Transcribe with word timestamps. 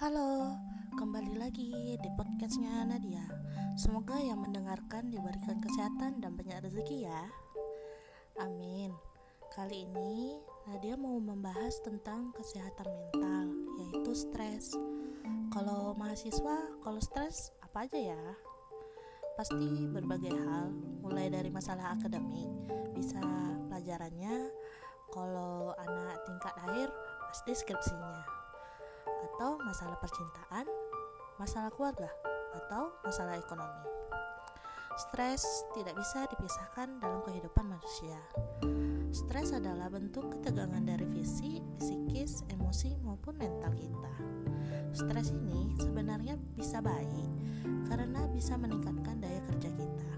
Halo, 0.00 0.56
kembali 0.96 1.36
lagi 1.36 2.00
di 2.00 2.10
podcastnya 2.16 2.88
Nadia. 2.88 3.20
Semoga 3.76 4.16
yang 4.16 4.40
mendengarkan 4.40 5.12
diberikan 5.12 5.60
kesehatan 5.60 6.24
dan 6.24 6.40
banyak 6.40 6.56
rezeki 6.64 7.04
ya. 7.04 7.28
Amin. 8.40 8.96
Kali 9.52 9.84
ini 9.84 10.40
Nadia 10.64 10.96
mau 10.96 11.20
membahas 11.20 11.84
tentang 11.84 12.32
kesehatan 12.32 12.88
mental, 12.88 13.52
yaitu 13.76 14.16
stres. 14.16 14.72
Kalau 15.52 15.92
mahasiswa, 15.92 16.80
kalau 16.80 17.00
stres 17.04 17.52
apa 17.60 17.84
aja 17.84 18.16
ya? 18.16 18.24
Pasti 19.36 19.84
berbagai 19.84 20.32
hal, 20.32 20.72
mulai 21.04 21.28
dari 21.28 21.52
masalah 21.52 21.92
akademik, 21.92 22.48
bisa 22.96 23.20
pelajarannya. 23.68 24.48
Kalau 25.12 25.76
anak 25.76 26.24
tingkat 26.24 26.56
akhir, 26.56 26.88
pasti 27.28 27.52
skripsinya 27.52 28.39
atau 29.40 29.56
masalah 29.64 29.96
percintaan, 29.96 30.68
masalah 31.40 31.72
keluarga, 31.72 32.12
atau 32.60 32.92
masalah 33.00 33.40
ekonomi. 33.40 33.88
Stres 35.00 35.64
tidak 35.72 35.96
bisa 35.96 36.28
dipisahkan 36.28 37.00
dalam 37.00 37.24
kehidupan 37.24 37.64
manusia. 37.72 38.20
Stres 39.08 39.56
adalah 39.56 39.88
bentuk 39.88 40.28
ketegangan 40.28 40.84
dari 40.84 41.08
fisik, 41.08 41.64
psikis, 41.80 42.44
emosi, 42.52 43.00
maupun 43.00 43.40
mental 43.40 43.72
kita. 43.80 44.12
Stres 44.92 45.32
ini 45.32 45.72
sebenarnya 45.80 46.36
bisa 46.52 46.84
baik 46.84 47.32
karena 47.88 48.28
bisa 48.28 48.60
meningkatkan 48.60 49.24
daya 49.24 49.40
kerja 49.48 49.72
kita. 49.72 50.10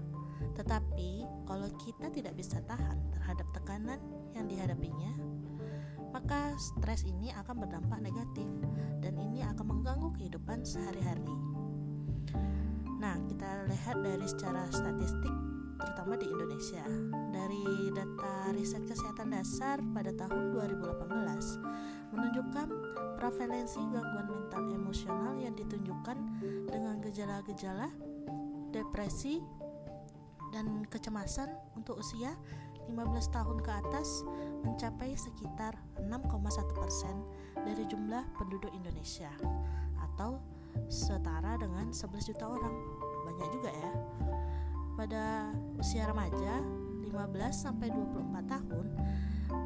Tetapi, 0.51 1.23
kalau 1.47 1.71
kita 1.79 2.11
tidak 2.11 2.35
bisa 2.35 2.59
tahan 2.67 2.99
terhadap 3.15 3.47
tekanan 3.55 4.03
yang 4.35 4.51
dihadapinya, 4.51 5.15
maka 6.13 6.53
stres 6.61 7.03
ini 7.09 7.33
akan 7.33 7.65
berdampak 7.65 7.99
negatif 7.99 8.45
dan 9.01 9.17
ini 9.17 9.41
akan 9.41 9.65
mengganggu 9.65 10.13
kehidupan 10.13 10.61
sehari-hari. 10.61 11.25
Nah, 13.01 13.17
kita 13.27 13.67
lihat 13.67 13.97
dari 13.99 14.23
secara 14.29 14.63
statistik 14.69 15.33
terutama 15.81 16.15
di 16.15 16.29
Indonesia. 16.29 16.85
Dari 17.33 17.91
data 17.91 18.53
riset 18.55 18.85
kesehatan 18.87 19.35
dasar 19.35 19.81
pada 19.91 20.13
tahun 20.15 20.55
2018 20.55 22.13
menunjukkan 22.15 22.67
prevalensi 23.17 23.81
gangguan 23.91 24.27
mental 24.29 24.63
emosional 24.69 25.33
yang 25.41 25.57
ditunjukkan 25.57 26.17
dengan 26.69 27.01
gejala-gejala 27.01 27.89
depresi 28.71 29.41
dan 30.53 30.85
kecemasan 30.85 31.49
untuk 31.73 31.97
usia 31.99 32.37
15 32.89 33.35
tahun 33.35 33.57
ke 33.63 33.71
atas 33.71 34.25
mencapai 34.63 35.15
sekitar 35.15 35.75
6,1 35.99 36.79
persen 36.79 37.15
dari 37.63 37.83
jumlah 37.87 38.23
penduduk 38.35 38.71
Indonesia 38.71 39.31
atau 39.99 40.39
setara 40.89 41.59
dengan 41.59 41.91
11 41.93 42.29
juta 42.33 42.45
orang. 42.49 42.75
Banyak 43.29 43.49
juga 43.53 43.69
ya. 43.71 43.91
Pada 44.93 45.49
usia 45.77 46.05
remaja 46.05 46.61
15 47.01 47.13
sampai 47.53 47.89
24 47.89 48.53
tahun 48.53 48.87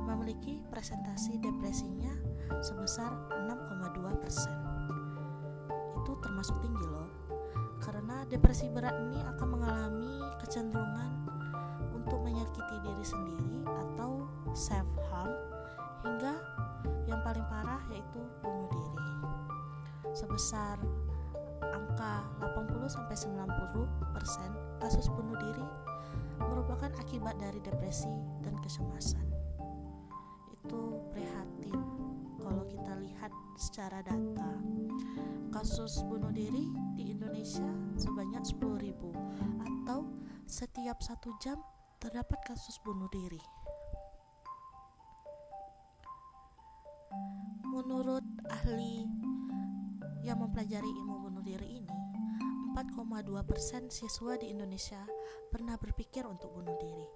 memiliki 0.08 0.64
presentasi 0.72 1.40
depresinya 1.40 2.12
sebesar 2.64 3.12
6,2 3.48 4.24
persen. 4.24 4.58
Itu 6.04 6.16
termasuk 6.24 6.60
tinggi 6.64 6.86
loh 6.88 7.08
karena 7.84 8.26
depresi 8.26 8.68
berat 8.74 8.98
ini 9.00 9.22
akan 9.22 9.48
mengalami 9.48 10.16
kecenderungan 10.42 11.27
untuk 12.08 12.24
menyakiti 12.24 12.76
diri 12.88 13.04
sendiri 13.04 13.68
atau 13.68 14.24
self 14.56 14.88
harm 15.12 15.28
hingga 16.08 16.40
yang 17.04 17.20
paling 17.20 17.44
parah 17.52 17.84
yaitu 17.92 18.24
bunuh 18.40 18.72
diri. 18.72 19.04
Sebesar 20.16 20.80
angka 21.60 22.24
80 22.40 22.88
sampai 22.88 23.12
90% 23.12 24.80
kasus 24.80 25.12
bunuh 25.12 25.36
diri 25.36 25.68
merupakan 26.40 26.88
akibat 26.96 27.36
dari 27.44 27.60
depresi 27.60 28.08
dan 28.40 28.56
kecemasan. 28.64 29.28
Itu 30.56 31.04
prihatin 31.12 31.76
kalau 32.40 32.64
kita 32.72 32.96
lihat 33.04 33.36
secara 33.60 34.00
data. 34.00 34.56
Kasus 35.52 36.08
bunuh 36.08 36.32
diri 36.32 36.72
di 36.96 37.12
Indonesia 37.12 37.68
sebanyak 38.00 38.48
10.000 38.48 38.96
atau 39.60 40.08
setiap 40.48 41.02
satu 41.04 41.34
jam 41.44 41.60
terdapat 41.98 42.38
kasus 42.46 42.78
bunuh 42.86 43.10
diri. 43.10 43.42
Menurut 47.74 48.26
ahli 48.50 49.06
yang 50.22 50.42
mempelajari 50.42 50.86
ilmu 50.86 51.30
bunuh 51.30 51.44
diri 51.46 51.82
ini, 51.82 51.98
4,2% 52.74 53.90
siswa 53.90 54.34
di 54.38 54.54
Indonesia 54.54 55.02
pernah 55.50 55.78
berpikir 55.78 56.26
untuk 56.26 56.54
bunuh 56.54 56.78
diri. 56.78 57.08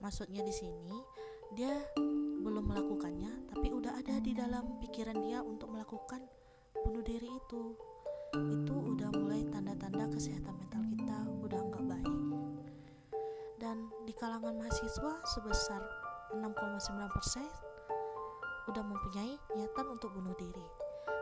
Maksudnya 0.00 0.40
di 0.40 0.54
sini, 0.54 0.96
dia 1.52 1.72
belum 2.40 2.64
melakukannya, 2.64 3.52
tapi 3.52 3.68
udah 3.72 3.98
ada 3.98 4.16
di 4.24 4.32
dalam 4.32 4.80
pikiran 4.80 5.18
dia 5.20 5.44
untuk 5.44 5.68
melakukan 5.72 6.24
bunuh 6.72 7.04
diri 7.04 7.28
itu. 7.28 7.76
Itu 8.32 8.76
udah 8.96 9.08
mulai 9.12 9.44
tanda-tanda 9.48 10.08
kesehatan 10.12 10.54
mental 10.56 10.84
kita 10.84 11.16
udah 11.48 11.60
nggak 11.64 11.84
baik 11.88 12.17
kalangan 14.18 14.58
mahasiswa 14.58 15.22
sebesar 15.30 15.78
6,9% 16.34 17.14
persen 17.14 17.46
udah 18.66 18.82
mempunyai 18.82 19.38
niatan 19.54 19.86
untuk 19.94 20.10
bunuh 20.10 20.34
diri 20.34 20.66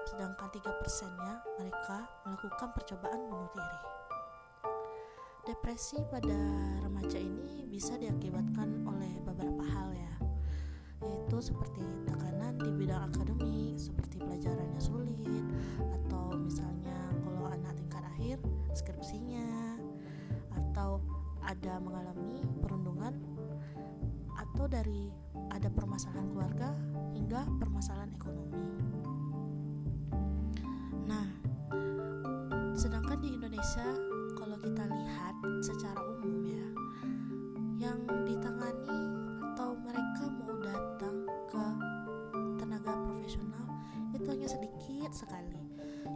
sedangkan 0.08 0.48
3 0.48 0.64
persennya 0.80 1.44
mereka 1.60 2.08
melakukan 2.24 2.72
percobaan 2.72 3.20
bunuh 3.28 3.50
diri. 3.52 3.80
Depresi 5.44 6.00
pada 6.08 6.40
remaja 6.88 7.20
ini 7.20 7.68
bisa 7.68 8.00
diakibatkan 8.00 8.86
oleh 8.88 9.12
beberapa 9.28 9.62
hal 9.62 9.92
ya 9.92 10.14
yaitu 11.04 11.36
seperti 11.38 11.84
tekanan 12.08 12.56
di 12.56 12.72
bidang 12.72 13.12
akademik 13.12 13.76
seperti 13.76 14.24
pelajarannya 14.24 14.80
sulit 14.80 15.44
atau 15.76 16.32
misalnya 16.32 16.96
kalau 17.20 17.44
anak 17.52 17.76
tingkat 17.76 18.02
akhir 18.08 18.40
skripsinya 18.72 19.76
atau 20.56 20.98
ada 21.46 21.78
mengalami 21.78 22.42
perundungan 22.58 22.75
atau 24.56 24.72
dari 24.72 25.12
ada 25.52 25.68
permasalahan 25.68 26.32
keluarga 26.32 26.72
hingga 27.12 27.44
permasalahan 27.60 28.08
ekonomi. 28.16 28.64
Nah, 31.04 31.28
sedangkan 32.72 33.20
di 33.20 33.36
Indonesia 33.36 33.84
kalau 34.32 34.56
kita 34.56 34.88
lihat 34.88 35.36
secara 35.60 36.00
umum 36.00 36.40
ya, 36.48 36.66
yang 37.84 38.00
ditangani 38.24 38.96
atau 39.52 39.76
mereka 39.76 40.24
mau 40.40 40.56
datang 40.64 41.28
ke 41.52 41.64
tenaga 42.56 42.96
profesional 42.96 43.68
itu 44.16 44.24
hanya 44.24 44.48
sedikit 44.48 45.12
sekali. 45.12 45.60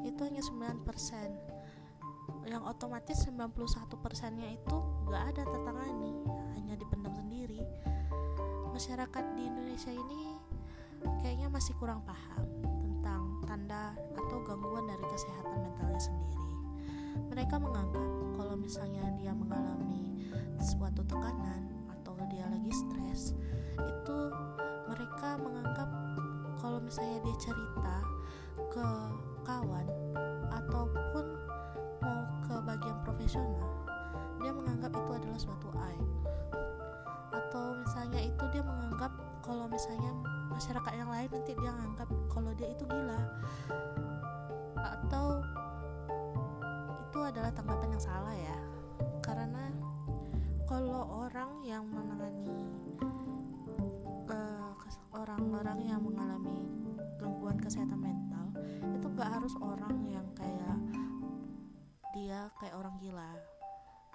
Itu 0.01 0.25
hanya 0.25 0.41
9% 0.41 2.49
yang 2.49 2.65
otomatis 2.65 3.21
91 3.29 3.53
persennya 4.01 4.49
itu 4.49 4.77
gak 5.13 5.37
ada 5.37 5.45
tertangani 5.45 6.25
hanya 6.57 6.73
dipendam 6.81 7.13
sendiri 7.13 7.61
masyarakat 8.81 9.37
di 9.37 9.45
Indonesia 9.45 9.93
ini 9.93 10.41
kayaknya 11.21 11.53
masih 11.53 11.77
kurang 11.77 12.01
paham 12.01 12.49
tentang 12.73 13.37
tanda 13.45 13.93
atau 14.17 14.41
gangguan 14.41 14.89
dari 14.89 15.05
kesehatan 15.05 15.69
mentalnya 15.69 16.01
sendiri. 16.01 16.49
Mereka 17.29 17.61
menganggap 17.61 18.09
kalau 18.41 18.57
misalnya 18.57 19.05
dia 19.21 19.37
mengalami 19.37 20.33
suatu 20.65 21.05
tekanan 21.05 21.69
atau 21.93 22.17
dia 22.33 22.49
lagi 22.49 22.73
stres 22.73 23.37
itu 23.85 24.19
mereka 24.89 25.37
menganggap 25.37 25.93
kalau 26.57 26.81
misalnya 26.81 27.21
dia 27.21 27.37
cerita 27.37 27.97
ke 28.65 28.87
kawan 29.45 29.93
ataupun 30.57 31.27
mau 32.01 32.21
ke 32.49 32.57
bagian 32.65 32.97
profesional 33.05 33.77
dia 34.41 34.57
menganggap 34.57 34.89
itu 34.97 35.11
adalah 35.13 35.37
suatu 35.37 35.69
aib 35.69 36.09
misalnya 39.81 40.13
masyarakat 40.53 40.93
yang 40.93 41.09
lain 41.09 41.29
nanti 41.33 41.57
dia 41.57 41.73
menganggap 41.73 42.09
kalau 42.29 42.53
dia 42.53 42.69
itu 42.69 42.85
gila. 42.85 43.21
Atau 44.77 45.41
itu 47.09 47.19
adalah 47.25 47.49
tanggapan 47.49 47.97
yang 47.97 48.05
salah 48.05 48.37
ya. 48.37 48.61
Karena 49.25 49.73
kalau 50.69 51.25
orang 51.25 51.65
yang 51.65 51.89
menangani 51.89 52.69
uh, 54.29 54.77
orang-orang 55.17 55.81
yang 55.81 56.05
mengalami 56.05 56.61
gangguan 57.17 57.57
kesehatan 57.57 58.05
mental 58.05 58.53
itu 58.93 59.07
gak 59.17 59.33
harus 59.33 59.57
orang 59.65 59.97
yang 60.05 60.29
kayak 60.37 60.77
dia 62.13 62.53
kayak 62.61 62.77
orang 62.77 63.01
gila 63.01 63.33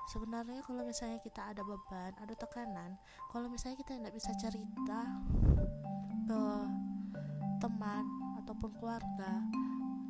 sebenarnya 0.10 0.62
kalau 0.66 0.86
misalnya 0.86 1.20
kita 1.22 1.42
ada 1.54 1.62
beban 1.66 2.14
ada 2.22 2.34
tekanan 2.38 2.98
kalau 3.34 3.50
misalnya 3.50 3.78
kita 3.82 3.98
tidak 3.98 4.14
bisa 4.14 4.32
cerita 4.38 5.00
ke 6.26 6.42
teman 7.62 8.06
ataupun 8.44 8.72
keluarga 8.78 9.42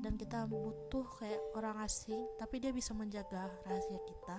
dan 0.03 0.13
kita 0.19 0.45
butuh 0.45 1.06
kayak 1.18 1.42
orang 1.57 1.81
asing 1.83 2.24
tapi 2.38 2.62
dia 2.62 2.69
bisa 2.69 2.94
menjaga 2.94 3.50
rahasia 3.65 4.00
kita 4.06 4.38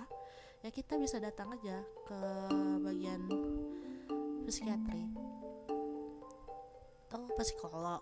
ya 0.63 0.69
kita 0.73 0.95
bisa 0.97 1.17
datang 1.19 1.53
aja 1.53 1.83
ke 2.05 2.19
bagian 2.81 3.21
psikiatri 4.47 5.27
atau 7.07 7.23
psikolog. 7.39 8.01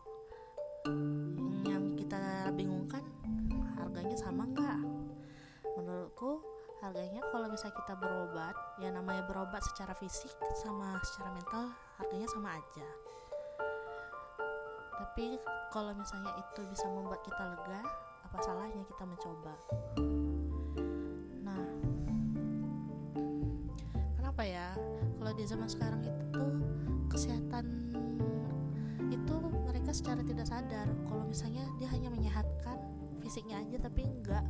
Yang 1.66 2.06
kita 2.06 2.50
bingungkan 2.54 3.06
harganya 3.78 4.18
sama 4.18 4.50
harganya 6.86 7.18
kalau 7.34 7.50
misalnya 7.50 7.82
kita 7.82 7.94
berobat 7.98 8.56
ya 8.78 8.94
namanya 8.94 9.26
berobat 9.26 9.66
secara 9.66 9.98
fisik 9.98 10.30
sama 10.62 11.02
secara 11.02 11.34
mental 11.34 11.74
harganya 11.98 12.30
sama 12.30 12.54
aja. 12.54 12.88
Tapi 15.02 15.42
kalau 15.74 15.98
misalnya 15.98 16.30
itu 16.38 16.62
bisa 16.70 16.86
membuat 16.86 17.26
kita 17.26 17.42
lega 17.42 17.82
apa 18.22 18.38
salahnya 18.46 18.86
kita 18.86 19.02
mencoba? 19.02 19.54
Nah 21.42 21.64
kenapa 24.22 24.44
ya? 24.46 24.78
Kalau 25.18 25.32
di 25.34 25.44
zaman 25.50 25.66
sekarang 25.66 26.02
itu 26.06 26.44
kesehatan 27.10 27.66
itu 29.10 29.36
mereka 29.66 29.90
secara 29.90 30.22
tidak 30.22 30.46
sadar. 30.46 30.86
Kalau 31.10 31.26
misalnya 31.26 31.66
dia 31.82 31.90
hanya 31.90 32.14
menyehatkan 32.14 32.78
fisiknya 33.26 33.58
aja 33.66 33.82
tapi 33.82 34.06
enggak 34.06 34.46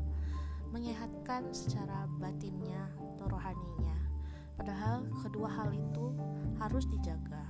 menyehatkan 0.76 1.56
secara 1.56 2.04
batinnya 2.20 2.92
atau 3.16 3.32
rohaninya 3.32 3.96
padahal 4.60 5.08
kedua 5.24 5.48
hal 5.48 5.72
itu 5.72 6.12
harus 6.60 6.84
dijaga 6.92 7.48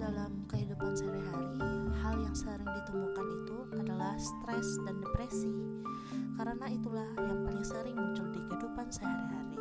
dalam 0.00 0.48
kehidupan 0.48 0.96
sehari-hari, 0.96 1.60
hal 2.00 2.16
yang 2.24 2.32
sering 2.32 2.64
ditemukan 2.66 3.26
itu 3.30 3.56
adalah 3.78 4.16
stres 4.16 4.80
dan 4.88 4.96
depresi. 4.98 5.52
Karena 6.40 6.66
itulah 6.72 7.04
yang 7.20 7.44
paling 7.44 7.62
sering 7.62 7.94
muncul 7.94 8.26
di 8.32 8.40
kehidupan 8.48 8.88
sehari-hari. 8.88 9.60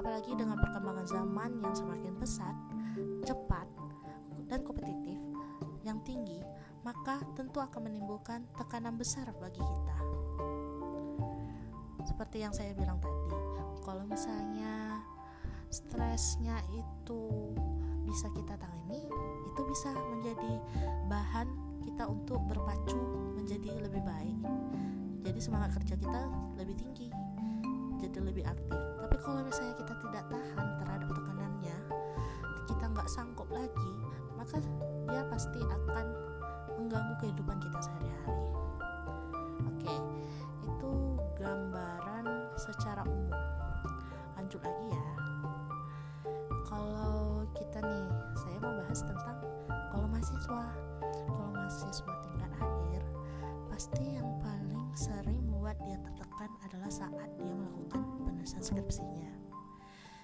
Apalagi 0.00 0.32
dengan 0.34 0.56
perkembangan 0.56 1.06
zaman 1.06 1.50
yang 1.60 1.74
semakin 1.76 2.16
pesat, 2.16 2.56
cepat, 3.28 3.68
dan 4.48 4.64
kompetitif 4.64 5.20
yang 5.84 6.00
tinggi, 6.02 6.40
maka 6.80 7.20
tentu 7.36 7.60
akan 7.60 7.92
menimbulkan 7.92 8.48
tekanan 8.56 8.96
besar 8.96 9.28
bagi 9.36 9.60
kita. 9.60 10.17
Seperti 12.18 12.42
yang 12.42 12.50
saya 12.50 12.74
bilang 12.74 12.98
tadi, 12.98 13.30
kalau 13.86 14.02
misalnya 14.02 14.98
stresnya 15.70 16.58
itu 16.74 17.54
bisa 18.02 18.26
kita 18.34 18.58
tangani 18.58 19.06
itu 19.46 19.60
bisa 19.62 19.94
menjadi 19.94 20.58
bahan 21.06 21.46
kita 21.86 22.10
untuk 22.10 22.42
berpacu 22.50 22.98
menjadi 23.38 23.70
lebih 23.86 24.02
baik. 24.02 24.34
Jadi 25.22 25.38
semangat 25.38 25.78
kerja 25.78 25.94
kita 25.94 26.26
lebih 26.58 26.74
tinggi 26.74 27.06
jadi 28.02 28.18
lebih 28.18 28.42
aktif. 28.50 28.82
Tapi 28.98 29.16
kalau 29.22 29.46
misalnya 29.46 29.78
kita 29.78 29.94
tidak 30.02 30.26
tahan 30.26 30.66
terhadap 30.82 31.08
tekanannya 31.14 31.78
kita 32.66 32.84
nggak 32.98 33.06
sanggup 33.06 33.46
lagi 33.46 33.94
maka 34.34 34.58
dia 35.06 35.22
pasti 35.30 35.62
akan 35.62 36.06
mengganggu 36.82 37.14
kehidupan 37.22 37.62
kita 37.62 37.78
sehari-hari 37.78 38.47
mahasiswa. 50.48 50.64
Kalau 51.28 51.50
mahasiswa 51.52 52.14
tingkat 52.24 52.52
akhir 52.56 53.02
pasti 53.68 54.04
yang 54.16 54.28
paling 54.40 54.88
sering 54.96 55.40
membuat 55.44 55.76
dia 55.84 56.00
tertekan 56.00 56.50
adalah 56.64 56.90
saat 56.90 57.28
dia 57.36 57.52
melakukan 57.52 58.00
penulisan 58.16 58.62
skripsinya. 58.64 59.32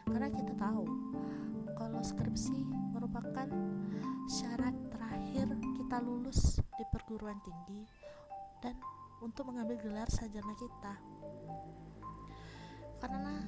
Karena 0.09 0.29
kita 0.33 0.53
tahu 0.57 0.85
kalau 1.77 2.01
skripsi 2.01 2.65
merupakan 2.97 3.49
syarat 4.25 4.73
terakhir 4.89 5.53
kita 5.77 6.01
lulus 6.01 6.57
di 6.81 6.85
perguruan 6.89 7.37
tinggi 7.45 7.85
dan 8.65 8.81
untuk 9.21 9.53
mengambil 9.53 9.77
gelar 9.85 10.09
sarjana 10.09 10.57
kita. 10.57 10.95
Karena 13.05 13.45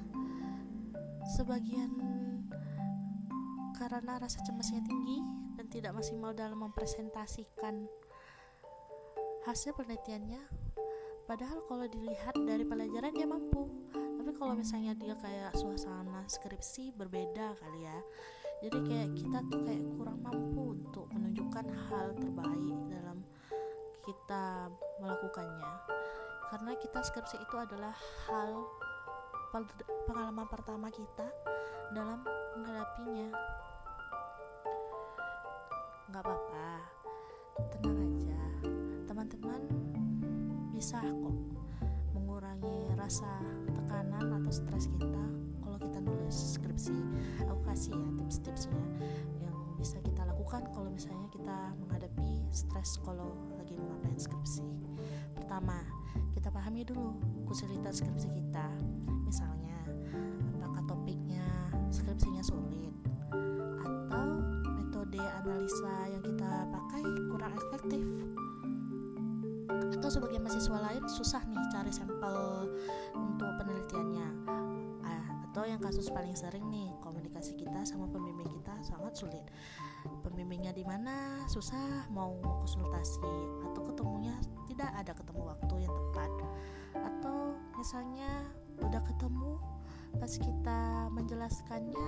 sebagian 1.25 1.89
karena 3.73 4.21
rasa 4.21 4.41
cemasnya 4.45 4.81
tinggi 4.85 5.46
dan 5.57 5.65
tidak 5.73 5.97
maksimal 5.97 6.31
dalam 6.37 6.61
mempresentasikan 6.61 7.89
hasil 9.49 9.73
penelitiannya. 9.73 10.45
Padahal 11.25 11.65
kalau 11.65 11.89
dilihat 11.89 12.37
dari 12.45 12.63
pelajaran 12.63 13.11
dia 13.11 13.27
mampu. 13.27 13.65
Tapi 13.91 14.31
kalau 14.37 14.53
misalnya 14.53 14.93
dia 14.95 15.17
kayak 15.17 15.57
suasana 15.57 16.23
skripsi 16.29 16.93
berbeda 16.93 17.57
kali 17.57 17.83
ya. 17.83 17.99
Jadi 18.63 18.77
kayak 18.85 19.09
kita 19.17 19.39
tuh 19.49 19.59
kayak 19.65 19.83
kurang 19.97 20.19
mampu 20.21 20.77
untuk 20.77 21.09
menunjukkan 21.11 21.65
hal 21.89 22.13
terbaik 22.15 22.77
dalam 22.87 23.17
kita 24.05 24.71
melakukannya. 25.01 25.71
Karena 26.47 26.71
kita 26.79 26.99
skripsi 27.03 27.43
itu 27.43 27.55
adalah 27.59 27.93
hal 28.29 28.51
pengalaman 30.07 30.47
pertama 30.47 30.87
kita 30.93 31.27
dalam 31.91 32.23
menghadapinya 32.55 33.31
nggak 36.07 36.23
apa-apa. 36.23 36.67
Tenang 37.75 37.99
aja. 37.99 38.39
Teman-teman 39.11 39.61
bisa 40.71 41.03
kok 41.03 41.35
mengurangi 42.15 42.87
rasa 42.95 43.27
tekanan 43.75 44.39
atau 44.39 44.51
stres 44.51 44.87
kita 44.87 45.25
kalau 45.59 45.75
kita 45.75 45.99
nulis 45.99 46.55
skripsi. 46.55 46.95
Aku 47.51 47.59
kasih 47.67 47.91
ya 47.91 48.11
tips-tipsnya 48.23 48.83
yang 49.43 49.55
bisa 49.75 49.99
kita 49.99 50.23
lakukan 50.23 50.63
kalau 50.71 50.87
misalnya 50.87 51.27
kita 51.27 51.75
menghadapi 51.75 52.47
stres 52.55 53.03
kalau 53.03 53.35
lagi 53.59 53.75
mengapain 53.75 54.15
skripsi. 54.15 54.63
Pertama 55.35 55.83
kita 56.31 56.47
pahami 56.47 56.87
dulu 56.87 57.19
kesulitan 57.51 57.91
skripsi 57.91 58.31
kita. 58.31 58.67
Misalnya 59.27 59.75
apakah 60.55 60.87
topiknya 60.87 61.43
skripsinya 61.91 62.39
sulit 62.39 63.06
analisa 65.67 66.07
yang 66.07 66.23
kita 66.23 66.51
pakai 66.71 67.03
kurang 67.27 67.51
efektif. 67.59 68.07
Atau 69.99 70.07
sebagai 70.07 70.39
mahasiswa 70.39 70.79
lain 70.79 71.03
susah 71.11 71.43
nih 71.43 71.59
cari 71.75 71.91
sampel 71.91 72.71
untuk 73.11 73.51
penelitiannya. 73.59 74.47
Ah, 75.03 75.27
atau 75.51 75.67
yang 75.67 75.83
kasus 75.83 76.07
paling 76.07 76.39
sering 76.39 76.63
nih 76.71 76.87
komunikasi 77.03 77.59
kita 77.59 77.83
sama 77.83 78.07
pembimbing 78.07 78.47
kita 78.47 78.79
sangat 78.79 79.19
sulit. 79.19 79.43
Pembimbingnya 80.23 80.71
di 80.71 80.87
mana? 80.87 81.43
Susah 81.51 82.07
mau 82.15 82.39
konsultasi 82.63 83.27
atau 83.67 83.91
ketemunya 83.91 84.39
tidak 84.71 84.87
ada 84.95 85.11
ketemu 85.19 85.51
waktu 85.51 85.75
yang 85.83 85.91
tepat. 85.91 86.31
Atau 86.95 87.59
misalnya 87.75 88.31
udah 88.79 89.03
ketemu 89.03 89.59
pas 90.15 90.31
kita 90.31 91.11
menjelaskannya 91.11 92.07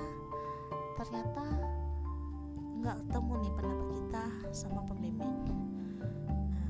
ternyata 0.95 1.43
nggak 2.79 2.95
ketemu 3.03 3.33
nih 3.43 3.51
pendapat 3.59 3.87
kita 3.91 4.23
sama 4.55 4.81
pembimbing. 4.87 5.35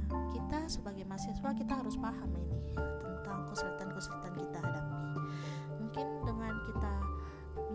Nah 0.09 0.25
kita 0.33 0.65
sebagai 0.65 1.05
mahasiswa 1.05 1.49
kita 1.53 1.73
harus 1.77 1.95
paham 2.01 2.33
ini 2.33 2.73
tentang 2.97 3.45
kesulitan-kesulitan 3.53 4.33
kita 4.33 4.57
hadapi. 4.57 5.01
Mungkin 5.77 6.07
dengan 6.25 6.53
kita 6.65 6.93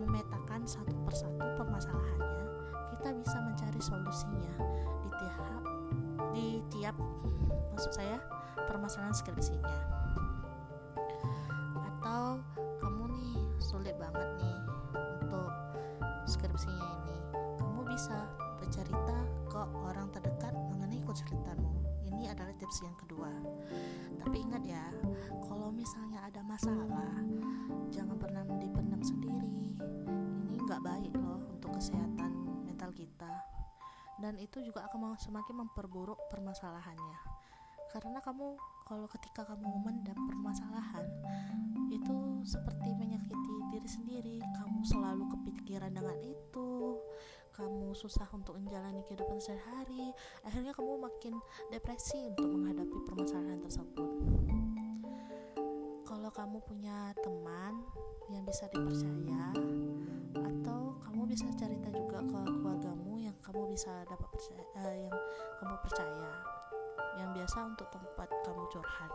memetakan 0.03 0.61
satu 0.67 0.91
persatu 1.07 1.45
permasalahannya 1.55 2.45
kita 2.95 3.09
bisa 3.15 3.37
mencari 3.39 3.79
solusinya 3.79 4.53
di 4.99 5.09
tiap 5.15 5.63
di 6.35 6.47
tiap 6.75 6.95
maksud 7.71 7.95
saya 7.95 8.19
permasalahan 8.67 9.15
skripsinya. 9.15 9.79
Atau 11.79 12.43
kamu 12.83 13.15
nih 13.15 13.39
sulit 13.63 13.95
banget 13.95 14.27
nih 14.43 14.59
untuk 15.23 15.51
skripsinya 16.27 16.74
ini 16.74 16.74
bisa 18.05 18.21
bercerita 18.61 19.17
ke 19.49 19.61
orang 19.81 20.05
terdekat 20.13 20.53
mengenai 20.69 21.01
kesulitanmu. 21.01 21.73
Ini 22.05 22.29
adalah 22.37 22.53
tips 22.53 22.85
yang 22.85 22.93
kedua. 23.01 23.33
Tapi 24.21 24.45
ingat 24.45 24.61
ya, 24.61 24.93
kalau 25.41 25.73
misalnya 25.73 26.21
ada 26.21 26.45
masalah, 26.45 27.17
jangan 27.89 28.13
pernah 28.21 28.45
dipendam 28.61 29.01
sendiri. 29.01 29.73
Ini 30.45 30.53
nggak 30.53 30.85
baik 30.85 31.17
loh 31.17 31.49
untuk 31.49 31.81
kesehatan 31.81 32.29
mental 32.69 32.93
kita. 32.93 33.41
Dan 34.21 34.37
itu 34.37 34.61
juga 34.61 34.85
akan 34.85 35.17
semakin 35.17 35.65
memperburuk 35.65 36.29
permasalahannya. 36.29 37.17
Karena 37.89 38.21
kamu 38.21 38.53
kalau 38.85 39.09
ketika 39.17 39.49
kamu 39.49 39.65
memendam 39.81 40.29
permasalahan 40.29 41.09
itu 41.89 42.45
seperti 42.45 42.93
menyakiti 42.93 43.55
diri 43.73 43.89
sendiri 43.89 44.37
kamu 44.61 44.85
selalu 44.85 45.25
kepikiran 45.33 45.89
dengan 45.89 46.21
itu 46.21 47.01
kamu 47.55 47.95
susah 47.95 48.27
untuk 48.35 48.59
menjalani 48.59 48.99
kehidupan 49.07 49.39
sehari-hari 49.39 50.11
akhirnya 50.43 50.75
kamu 50.75 50.99
makin 50.99 51.39
depresi 51.71 52.19
untuk 52.27 52.51
menghadapi 52.51 52.97
permasalahan 53.07 53.63
tersebut. 53.63 54.11
Kalau 56.03 56.29
kamu 56.35 56.59
punya 56.67 57.15
teman 57.23 57.79
yang 58.27 58.43
bisa 58.43 58.67
dipercaya 58.67 59.55
atau 60.35 60.99
kamu 61.07 61.21
bisa 61.31 61.47
cerita 61.55 61.87
juga 61.95 62.19
ke 62.19 62.39
keluargamu 62.43 63.23
yang 63.23 63.35
kamu 63.39 63.71
bisa 63.71 64.03
dapat 64.03 64.27
percaya 64.35 64.63
uh, 64.75 64.95
yang 65.07 65.15
kamu 65.63 65.75
percaya 65.79 66.31
yang 67.15 67.29
biasa 67.31 67.57
untuk 67.63 67.87
tempat 67.87 68.27
kamu 68.43 68.67
curhat. 68.67 69.11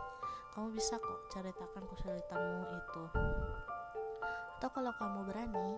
Kamu 0.57 0.73
bisa 0.73 0.97
kok 0.97 1.19
ceritakan 1.29 1.83
kesulitanmu 1.93 2.63
itu. 2.73 3.03
Atau 4.57 4.69
kalau 4.73 4.93
kamu 4.97 5.29
berani 5.29 5.77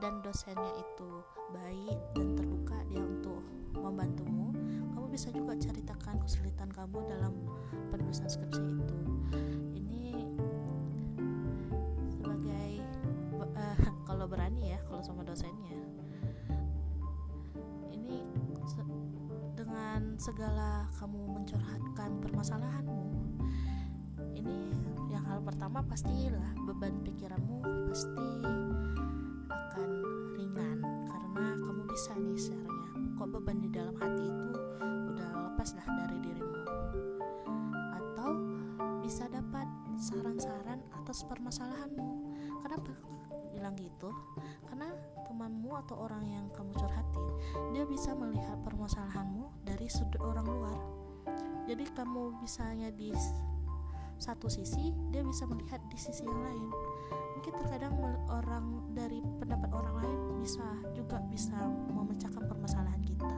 dan 0.00 0.24
dosennya 0.24 0.72
itu 0.80 1.10
baik 1.52 1.98
dan 2.16 2.32
terbuka 2.32 2.76
dia 2.88 3.04
untuk 3.04 3.44
membantumu 3.76 4.56
kamu 4.96 5.06
bisa 5.12 5.28
juga 5.28 5.52
ceritakan 5.60 6.16
kesulitan 6.24 6.72
kamu 6.72 7.04
dalam 7.04 7.34
penulisan 7.92 8.24
skripsi 8.24 8.64
itu. 8.64 8.98
Ini 9.76 10.04
sebagai 12.08 12.70
uh, 13.44 13.78
kalau 14.08 14.24
berani 14.24 14.72
ya 14.72 14.80
kalau 14.88 15.04
sama 15.04 15.20
dosennya. 15.20 15.76
Ini 17.92 18.24
se 18.64 18.80
dengan 19.54 20.16
segala 20.16 20.88
kamu 20.96 21.20
mencurhatkan 21.36 22.24
permasalahanmu 22.24 23.04
ini 24.34 24.72
yang 25.12 25.24
hal 25.24 25.40
pertama 25.40 25.80
pastilah 25.84 26.52
beban 26.66 27.00
pikiranmu 27.04 27.62
pasti 27.88 28.28
akan 29.74 29.90
ringan 30.38 30.78
karena 31.10 31.58
kamu 31.58 31.82
bisa 31.90 32.14
nih 32.14 32.38
seharusnya. 32.38 32.86
Kok 33.18 33.26
beban 33.26 33.58
di 33.58 33.66
dalam 33.74 33.98
hati 33.98 34.22
itu 34.22 34.50
udah 35.10 35.50
lepas 35.50 35.74
dah 35.74 35.88
dari 35.98 36.18
dirimu? 36.22 36.62
Atau 37.90 38.30
bisa 39.02 39.26
dapat 39.26 39.66
saran-saran 39.98 40.78
atas 40.94 41.26
permasalahanmu? 41.26 42.06
Kenapa 42.62 42.94
bilang 43.50 43.74
gitu? 43.74 44.14
Karena 44.70 44.94
temanmu 45.26 45.74
atau 45.82 46.06
orang 46.06 46.22
yang 46.22 46.46
kamu 46.54 46.70
curhatin 46.78 47.26
dia 47.74 47.82
bisa 47.82 48.14
melihat 48.14 48.62
permasalahanmu 48.62 49.66
dari 49.66 49.90
sudut 49.90 50.22
orang 50.22 50.46
luar. 50.46 50.78
Jadi 51.66 51.82
kamu 51.98 52.38
bisanya 52.38 52.94
di 52.94 53.10
satu 54.22 54.46
sisi 54.46 54.94
dia 55.10 55.26
bisa 55.26 55.50
melihat 55.50 55.82
di 55.90 55.98
sisi 55.98 56.22
yang 56.22 56.38
lain 56.46 56.70
mungkin 57.44 57.60
terkadang 57.60 57.92
orang 58.32 58.80
dari 58.96 59.20
pendapat 59.36 59.68
orang 59.76 60.00
lain 60.00 60.20
bisa 60.40 60.64
juga 60.96 61.20
bisa 61.28 61.52
memecahkan 61.92 62.40
permasalahan 62.40 63.04
kita. 63.04 63.28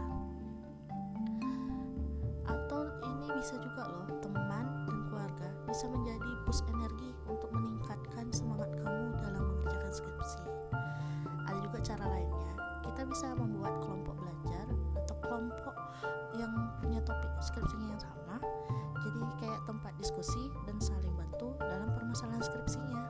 Atau 2.47 2.87
ini 3.03 3.27
bisa 3.35 3.59
juga 3.59 3.83
loh 3.91 4.07
teman 4.23 4.87
dan 4.87 5.11
keluarga 5.11 5.51
bisa 5.67 5.91
menjadi 5.91 6.33
boost 6.47 6.63
energi 6.71 7.19
untuk 7.27 7.51
meningkatkan 7.51 8.31
semangat 8.31 8.71
kamu 8.79 9.11
dalam 9.27 9.43
mengerjakan 9.43 9.91
skripsi. 9.91 10.43
Ada 11.51 11.59
juga 11.67 11.79
cara 11.83 12.07
lainnya. 12.07 12.53
Kita 12.87 13.03
bisa 13.11 13.35
membuat 13.35 13.75
kelompok 13.83 14.23
belajar 14.23 14.71
atau 15.03 15.19
kelompok 15.19 15.75
yang 16.39 16.55
punya 16.79 17.03
topik 17.03 17.35
skripsinya 17.43 17.91
yang 17.91 17.99
sama 17.99 18.39
jadi 19.03 19.23
kayak 19.39 19.61
tempat 19.67 19.93
diskusi 19.99 20.51
dan 20.63 20.79
saling 20.79 21.15
bantu 21.19 21.59
dalam 21.59 21.91
permasalahan 21.95 22.43
skripsinya 22.43 23.06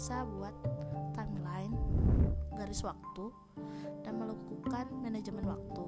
bisa 0.00 0.24
buat 0.24 0.56
timeline 1.12 1.76
garis 2.56 2.80
waktu 2.80 3.28
dan 4.00 4.16
melakukan 4.16 4.88
manajemen 4.96 5.44
waktu. 5.44 5.84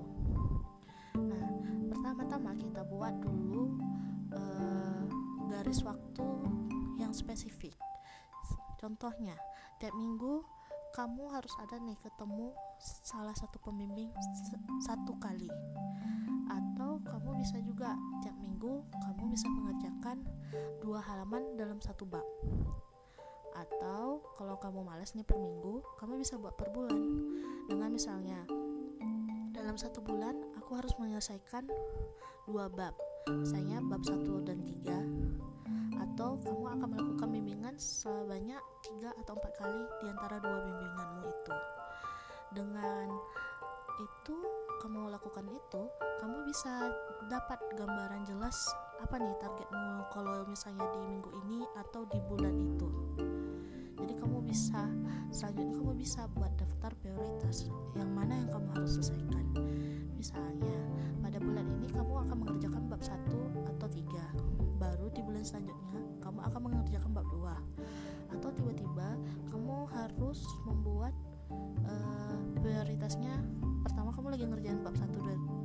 Nah 1.17 1.49
pertama-tama 1.89 2.53
kita 2.61 2.85
buat 2.93 3.17
dulu 3.25 3.73
uh, 4.37 5.09
garis 5.49 5.81
waktu 5.81 6.29
yang 7.01 7.17
spesifik. 7.17 7.73
Contohnya 8.77 9.33
tiap 9.81 9.97
minggu 9.97 10.45
kamu 10.93 11.33
harus 11.33 11.57
ada 11.65 11.81
nih 11.81 11.97
ketemu 12.05 12.53
salah 12.85 13.33
satu 13.33 13.65
pembimbing 13.65 14.13
satu 14.85 15.17
kali. 15.25 15.49
Atau 16.53 17.01
kamu 17.01 17.41
bisa 17.41 17.57
juga 17.65 17.97
tiap 18.21 18.37
minggu 18.45 18.85
kamu 18.93 19.33
bisa 19.33 19.49
mengerjakan 19.49 20.21
dua 20.85 21.01
halaman 21.01 21.57
dalam 21.57 21.81
satu 21.81 22.05
bab 22.05 22.29
atau 23.53 24.21
kalau 24.37 24.57
kamu 24.57 24.81
males 24.85 25.13
nih 25.13 25.25
per 25.25 25.37
minggu 25.37 25.85
kamu 26.01 26.21
bisa 26.21 26.37
buat 26.41 26.57
per 26.57 26.73
bulan. 26.73 27.01
Dengan 27.69 27.89
misalnya 27.93 28.43
dalam 29.53 29.77
satu 29.77 30.03
bulan 30.03 30.37
aku 30.59 30.75
harus 30.77 30.93
menyelesaikan 30.99 31.69
dua 32.49 32.67
bab. 32.73 32.97
Misalnya 33.31 33.79
bab 33.85 34.03
satu 34.03 34.43
dan 34.43 34.61
tiga. 34.67 34.99
Atau 36.03 36.37
kamu 36.43 36.65
akan 36.77 36.89
melakukan 36.93 37.29
bimbingan 37.31 37.75
sebanyak 37.79 38.61
tiga 38.85 39.15
atau 39.23 39.39
empat 39.39 39.53
kali 39.57 39.83
di 40.03 40.07
antara 40.11 40.37
dua 40.43 40.59
bimbinganmu 40.67 41.21
itu. 41.25 41.55
Dengan 42.53 43.09
itu 44.03 44.37
kamu 44.83 45.15
lakukan 45.15 45.47
itu 45.47 45.83
kamu 46.19 46.43
bisa 46.49 46.91
dapat 47.31 47.61
gambaran 47.79 48.27
jelas 48.27 48.67
apa 48.99 49.15
nih 49.19 49.35
targetmu 49.39 50.11
kalau 50.11 50.43
misalnya 50.47 50.87
di 50.91 51.01
minggu 51.07 51.31
ini 51.47 51.63
atau 51.79 52.03
di 52.11 52.19
bulan 52.27 52.55
itu 52.55 52.89
bisa. 54.53 54.85
Selanjutnya 55.33 55.81
kamu 55.81 55.93
bisa 55.97 56.29
buat 56.37 56.53
daftar 56.61 56.93
prioritas. 57.01 57.73
Yang 57.97 58.11
mana 58.13 58.37
yang 58.37 58.53
kamu 58.53 58.69
harus 58.77 59.01
selesaikan. 59.01 59.45
Misalnya 60.13 60.77
pada 61.25 61.41
bulan 61.41 61.65
ini 61.81 61.89
kamu 61.89 62.13
akan 62.29 62.37
mengerjakan 62.45 62.85
bab 62.93 63.01
satu 63.01 63.49
atau 63.65 63.89
tiga. 63.89 64.29
Baru 64.77 65.09
di 65.09 65.25
bulan 65.25 65.41
selanjutnya 65.41 66.05
kamu 66.21 66.39
akan 66.53 66.61
mengerjakan 66.69 67.11
bab 67.17 67.27
dua. 67.33 67.57
Atau 68.29 68.53
tiba-tiba 68.53 69.17
kamu 69.49 69.89
harus 69.89 70.45
membuat 70.69 71.17
uh, 71.89 72.37
prioritasnya. 72.61 73.33
Pertama 73.89 74.13
kamu 74.13 74.37
lagi 74.37 74.45
ngerjain 74.45 74.85
bab 74.85 74.93
satu 75.01 75.17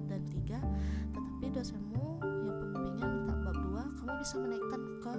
dan 0.08 0.24
tiga 0.32 0.64
tetapi 1.12 1.54
dosenmu 1.54 2.24
yang 2.24 2.58
pembimbingnya 2.58 3.06
minta 3.06 3.34
bab 3.46 3.58
dua 3.62 3.84
kamu 4.00 4.12
bisa 4.24 4.36
menaikkan 4.42 4.82
ke 5.04 5.14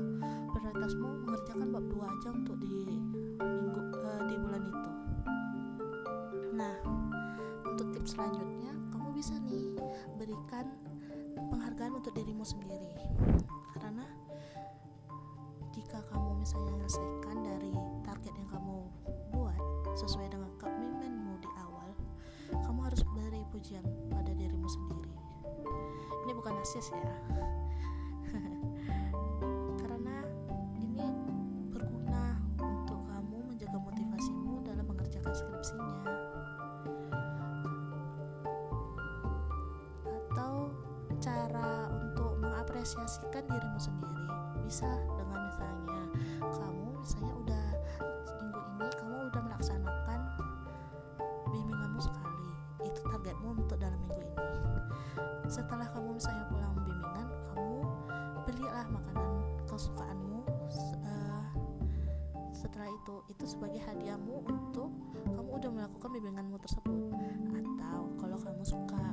prioritasmu 0.57 1.09
mengerjakan 1.29 1.69
bab 1.71 1.85
dua 1.87 2.05
aja 2.11 2.29
untuk 2.35 2.57
di 2.59 2.99
selanjutnya 8.19 8.75
kamu 8.91 9.15
bisa 9.15 9.39
nih 9.47 9.79
berikan 10.19 10.67
penghargaan 11.39 12.03
untuk 12.03 12.11
dirimu 12.19 12.43
sendiri. 12.43 12.91
Karena 13.79 14.03
jika 15.71 16.03
kamu 16.11 16.43
misalnya 16.43 16.75
menyelesaikan 16.75 17.47
dari 17.47 17.71
target 18.03 18.35
yang 18.35 18.51
kamu 18.51 18.91
buat 19.31 19.55
sesuai 19.95 20.35
dengan 20.35 20.51
komitmenmu 20.59 21.39
di 21.39 21.51
awal 21.63 21.95
kamu 22.51 22.91
harus 22.91 23.07
beri 23.07 23.47
pujian 23.55 23.87
pada 24.11 24.35
dirimu 24.35 24.67
sendiri. 24.67 25.15
Ini 26.27 26.35
bukan 26.35 26.59
nasis 26.59 26.91
ya. 26.91 27.15
Karena 29.79 30.27
mengapresiasikan 42.89 43.45
dirimu 43.45 43.81
sendiri. 43.81 44.25
Bisa 44.65 44.89
dengan 45.21 45.41
misalnya 45.45 46.01
kamu 46.41 46.89
misalnya 47.05 47.35
udah 47.45 47.67
minggu 48.41 48.61
ini 48.65 48.89
kamu 48.97 49.15
udah 49.29 49.43
melaksanakan 49.45 50.21
bimbinganmu 51.53 52.01
sekali. 52.01 52.49
Itu 52.89 53.01
targetmu 53.05 53.49
untuk 53.61 53.77
dalam 53.77 54.01
minggu 54.09 54.25
ini. 54.25 54.81
Setelah 55.53 55.85
kamu 55.93 56.17
misalnya 56.17 56.45
pulang 56.49 56.73
bimbingan 56.81 57.29
kamu 57.53 57.79
belilah 58.49 58.87
makanan 58.89 59.33
kesukaanmu 59.69 60.41
uh, 61.05 61.45
setelah 62.57 62.89
itu 62.89 63.15
itu 63.29 63.45
sebagai 63.45 63.85
hadiahmu 63.85 64.49
untuk 64.49 64.89
kamu 65.29 65.51
udah 65.61 65.71
melakukan 65.77 66.09
bimbinganmu 66.09 66.57
tersebut. 66.57 67.13
Atau 67.53 68.17
kalau 68.17 68.41
kamu 68.41 68.65
suka 68.65 69.08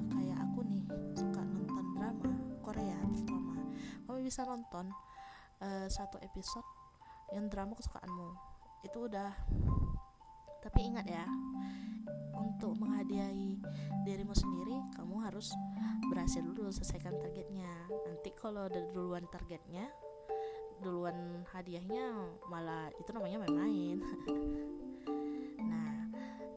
bisa 4.25 4.41
nonton 4.41 4.89
uh, 5.62 5.86
satu 5.86 6.17
episode 6.25 6.65
yang 7.29 7.46
drama 7.46 7.77
kesukaanmu. 7.77 8.29
Itu 8.82 9.05
udah. 9.05 9.29
Tapi 10.65 10.82
ingat 10.82 11.05
ya 11.05 11.29
untuk 12.34 12.74
menghadiahi 12.82 13.62
dirimu 14.01 14.34
sendiri 14.34 14.82
kamu 14.98 15.22
harus 15.29 15.53
berhasil 16.10 16.41
dulu 16.41 16.74
selesaikan 16.74 17.13
targetnya. 17.22 17.70
Nanti 18.10 18.34
kalau 18.34 18.65
udah 18.65 18.84
duluan 18.89 19.29
targetnya 19.29 19.86
duluan 20.84 21.48
hadiahnya 21.55 22.36
malah 22.51 22.91
itu 22.98 23.10
namanya 23.13 23.46
main-main. 23.46 24.00
Nah 25.62 26.12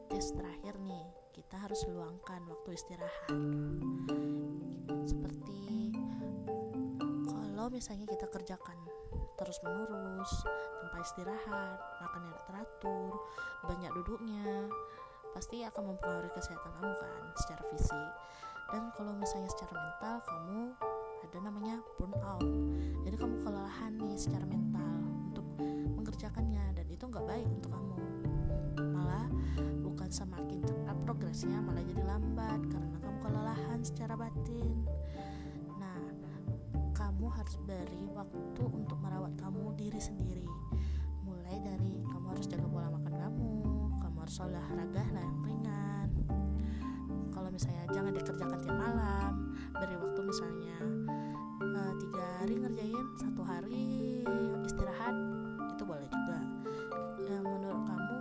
tugas 0.09 0.35
terakhir 0.35 0.75
nih 0.81 1.07
kita 1.31 1.55
harus 1.55 1.85
luangkan 1.87 2.43
waktu 2.49 2.75
istirahat 2.75 3.31
kalau 7.69 7.85
misalnya 7.85 8.09
kita 8.09 8.25
kerjakan 8.33 8.81
terus 9.37 9.61
menerus 9.61 10.41
tanpa 10.81 11.05
istirahat 11.05 11.77
makan 12.01 12.21
yang 12.25 12.37
teratur 12.49 13.13
banyak 13.61 13.91
duduknya 13.93 14.65
pasti 15.37 15.61
akan 15.61 15.93
mempengaruhi 15.93 16.33
kesehatan 16.33 16.65
kamu 16.65 16.97
kan 16.97 17.21
secara 17.37 17.61
fisik. 17.69 18.09
Dan 18.73 18.89
kalau 18.97 19.13
misalnya 19.13 19.53
secara 19.53 19.77
mental 19.77 20.17
kamu 20.25 20.61
ada 21.29 21.37
namanya 21.45 21.77
burnout. 22.01 22.41
Jadi 23.05 23.15
kamu 23.21 23.37
kelelahan 23.45 23.93
nih 24.01 24.17
secara 24.17 24.49
mental 24.49 24.89
untuk 25.29 25.45
mengerjakannya 25.93 26.73
dan 26.73 26.89
itu 26.89 27.05
nggak 27.05 27.25
baik 27.29 27.45
untuk 27.53 27.69
kamu. 27.69 27.95
Malah 28.97 29.29
bukan 29.85 30.09
semakin 30.09 30.65
cepat 30.65 30.97
progresnya 31.05 31.61
malah 31.61 31.85
jadi 31.85 32.01
lambat 32.01 32.65
karena 32.65 32.97
kamu 32.97 33.17
kelelahan 33.29 33.79
secara 33.85 34.17
batin 34.17 34.89
kamu 37.19 37.35
harus 37.35 37.59
beri 37.67 38.07
waktu 38.15 38.63
untuk 38.63 38.95
merawat 39.03 39.35
kamu 39.35 39.75
diri 39.75 39.99
sendiri. 39.99 40.47
Mulai 41.27 41.59
dari 41.59 41.99
kamu 42.07 42.31
harus 42.31 42.47
jaga 42.47 42.63
pola 42.63 42.87
makan 42.95 43.11
kamu 43.11 43.51
kamu 43.99 44.17
harus 44.23 44.39
olahraga 44.39 45.03
lah 45.11 45.19
yang 45.27 45.39
ringan. 45.43 46.07
Kalau 47.35 47.51
misalnya 47.51 47.91
jangan 47.91 48.15
dikerjakan 48.15 48.59
tiap 48.63 48.71
malam 48.71 49.51
beri 49.75 49.99
waktu 49.99 50.19
misalnya 50.31 50.77
uh, 51.59 51.91
tiga 51.99 52.23
hari 52.39 52.55
ngerjain 52.55 53.07
satu 53.19 53.41
hari 53.43 53.87
istirahat 54.63 55.15
itu 55.75 55.83
boleh 55.83 56.07
juga. 56.07 56.39
Yang 57.27 57.43
menurut 57.43 57.83
kamu 57.83 58.17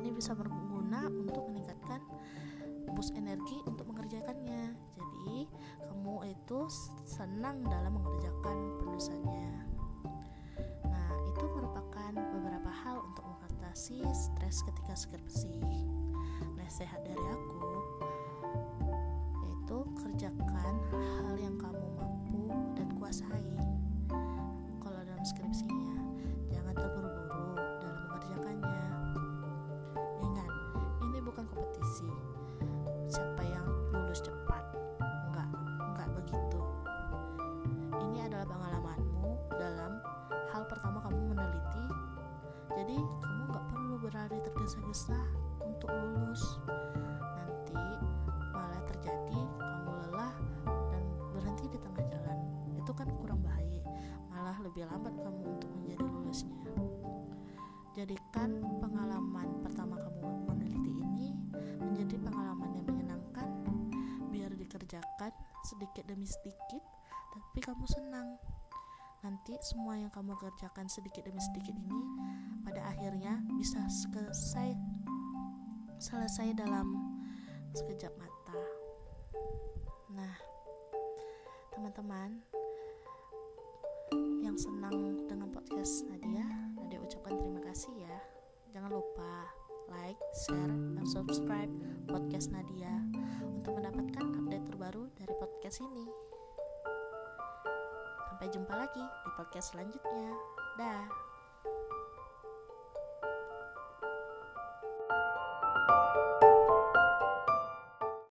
ini 0.00 0.08
bisa 0.08 0.32
berguna 0.32 1.04
untuk 1.12 1.52
meningkatkan 1.52 2.00
boost 2.96 3.12
energi 3.12 3.60
untuk 3.68 3.84
mengerjakannya 3.92 4.72
kamu 5.24 6.16
itu 6.28 6.58
senang 7.08 7.64
dalam 7.64 7.96
mengerjakan 7.96 8.56
penulisannya. 8.80 9.52
Nah 10.84 11.10
itu 11.32 11.44
merupakan 11.48 12.12
beberapa 12.12 12.70
hal 12.70 13.00
untuk 13.08 13.24
mengatasi 13.24 14.04
stres 14.12 14.60
ketika 14.68 14.92
skripsi 14.92 15.64
nasihat 16.60 17.00
dari 17.04 17.24
aku 17.28 17.72
yaitu 19.44 19.78
kerjakan 19.96 20.74
hal 20.92 21.34
yang 21.40 21.56
kamu 21.56 21.83
tergesa-gesa 44.64 45.20
untuk 45.60 45.92
lulus. 45.92 46.56
Nanti 47.36 47.76
malah 48.48 48.80
terjadi 48.88 49.40
kamu 49.60 49.92
lelah 50.08 50.32
dan 50.88 51.04
berhenti 51.36 51.68
di 51.68 51.76
tengah 51.76 52.00
jalan. 52.08 52.38
Itu 52.80 52.96
kan 52.96 53.12
kurang 53.20 53.44
bahaya. 53.44 53.84
Malah 54.32 54.56
lebih 54.64 54.88
lambat 54.88 55.20
kamu 55.20 55.60
untuk 55.60 55.68
menjadi 55.68 56.08
lulusnya. 56.08 56.64
Jadikan 57.92 58.64
pengalaman 58.80 59.52
pertama 59.60 60.00
kamu 60.00 60.32
meneliti 60.48 60.92
ini 60.96 61.36
menjadi 61.84 62.16
pengalaman 62.24 62.72
yang 62.72 62.88
menyenangkan. 62.88 63.48
Biar 64.32 64.48
dikerjakan 64.48 65.32
sedikit 65.60 66.08
demi 66.08 66.24
sedikit 66.24 66.80
nanti 69.44 69.60
semua 69.60 69.92
yang 70.00 70.08
kamu 70.08 70.40
kerjakan 70.40 70.88
sedikit 70.88 71.28
demi 71.28 71.36
sedikit 71.36 71.76
ini 71.76 72.00
pada 72.64 72.80
akhirnya 72.88 73.44
bisa 73.60 73.76
selesai 73.92 74.72
selesai 76.00 76.56
dalam 76.56 77.20
sekejap 77.76 78.08
mata. 78.16 78.56
Nah 80.16 80.32
teman-teman 81.76 82.40
yang 84.40 84.56
senang 84.56 85.28
dengan 85.28 85.52
podcast 85.52 86.08
Nadia 86.08 86.48
Nadia 86.80 87.04
ucapkan 87.04 87.36
terima 87.36 87.60
kasih 87.68 87.92
ya. 88.00 88.16
Jangan 88.72 88.96
lupa 88.96 89.44
like, 89.92 90.16
share, 90.48 90.72
dan 90.96 91.04
subscribe 91.04 91.68
podcast 92.08 92.48
Nadia 92.48 92.96
untuk 93.44 93.76
mendapatkan 93.76 94.24
update 94.40 94.72
terbaru 94.72 95.12
dari 95.20 95.36
podcast 95.36 95.84
ini 95.84 96.33
Sampai 98.44 98.60
jumpa 98.60 98.76
lagi 98.76 99.00
di 99.00 99.30
podcast 99.40 99.72
selanjutnya. 99.72 100.28
Dah. 100.76 101.23